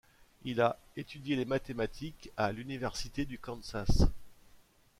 [0.45, 4.05] Il a étudié les mathématiques à l'Université du Kansas.